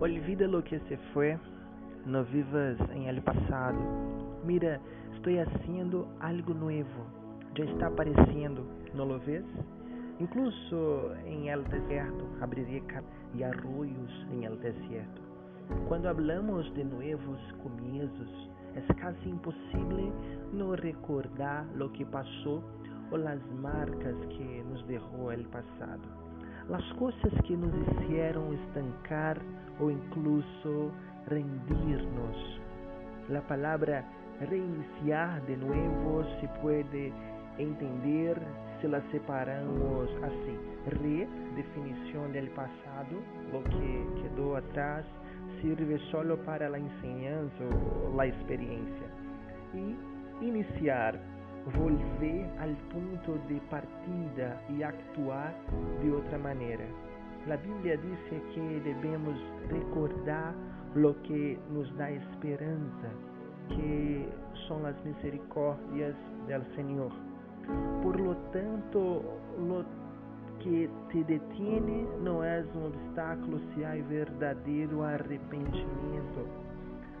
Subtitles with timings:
[0.00, 1.38] Olvida lo que se fue,
[2.06, 3.76] no vivas en el pasado.
[4.46, 4.80] Mira,
[5.14, 7.04] estoy haciendo algo nuevo.
[7.54, 9.44] Ya está apareciendo, ¿no lo ves?
[10.18, 12.82] Incluso en el desierto abriré
[13.36, 15.20] y arroyos en el desierto.
[15.86, 20.10] Cuando hablamos de nuevos comienzos, es casi imposible
[20.54, 22.62] no recordar lo que pasó
[23.10, 26.29] o las marcas que nos dejó el pasado.
[26.70, 29.40] Las cosas que nos hicieron estancar
[29.80, 30.92] o incluso
[31.26, 32.60] rendirnos.
[33.28, 34.04] La palabra
[34.48, 37.12] reiniciar de nuevo se puede
[37.58, 38.40] entender
[38.80, 40.56] si la separamos así.
[40.86, 43.18] Re, definición del pasado,
[43.52, 45.04] lo que quedó atrás,
[45.60, 49.08] sirve solo para la enseñanza o la experiencia.
[49.74, 51.18] Y iniciar,
[51.78, 55.54] volver al punto de partida y actuar
[56.02, 56.84] de otra manera.
[57.46, 59.38] La Biblia dice que debemos
[59.70, 60.54] recordar
[60.94, 63.08] lo que nos da esperanza,
[63.68, 64.28] que
[64.68, 66.14] son las misericordias
[66.48, 67.10] del Señor.
[68.02, 69.22] Por lo tanto,
[69.58, 69.84] lo
[70.62, 76.44] que te detiene no es un obstáculo si hay verdadero arrepentimiento.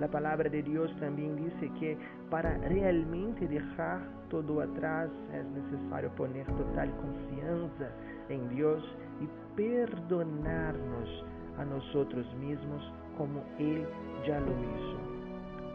[0.00, 1.96] La palabra de Dios también dice que
[2.28, 7.90] para realmente dejar todo atrás es necesario poner total confianza
[8.28, 8.82] en Dios
[9.20, 11.24] y perdonarnos
[11.58, 12.82] a nosotros mismos
[13.16, 13.86] como Él
[14.26, 14.98] ya lo hizo.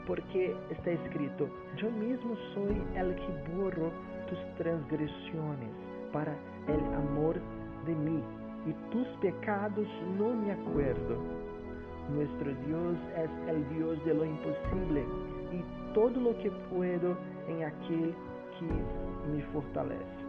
[0.05, 1.47] Porque está escrito,
[1.77, 3.91] yo mismo soy el que borro
[4.27, 5.69] tus transgresiones
[6.11, 6.35] para
[6.67, 7.39] el amor
[7.85, 8.21] de mí
[8.65, 11.48] y tus pecados no me acuerdo.
[12.13, 15.05] Nuestro Dios es el Dios de lo imposible
[15.52, 17.15] y todo lo que puedo
[17.47, 18.13] en aquel
[18.57, 20.19] que me fortalece.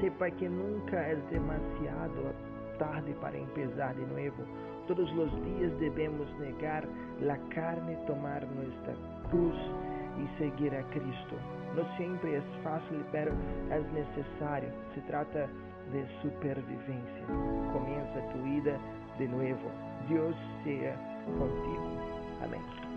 [0.00, 2.32] Sepa que nunca es demasiado
[2.78, 4.44] tarde para empezar de nuevo.
[4.86, 6.86] Todos los días debemos negar
[7.20, 8.94] la carne, tomar nuestra
[9.30, 9.56] cruz
[10.18, 11.36] y seguir a Cristo.
[11.76, 13.32] No siempre es fácil, pero
[13.70, 14.70] es necesario.
[14.94, 15.46] Se trata
[15.92, 17.26] de supervivencia.
[17.72, 18.78] Comienza tu vida
[19.20, 19.70] de nuevo.
[20.08, 20.96] Dios sea
[21.38, 21.84] contigo.
[22.42, 22.89] Amén.